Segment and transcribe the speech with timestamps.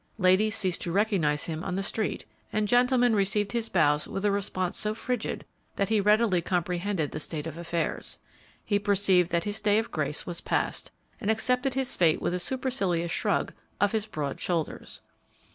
[0.17, 4.31] Ladies ceased to recognise him on the street, and gentlemen received his bows with a
[4.31, 8.17] response so frigid that he readily comprehended the state of affairs.
[8.65, 12.39] He perceived that his day of grace was past, and accepted his fate with a
[12.39, 15.01] supercilious shrug of his broad shoulders.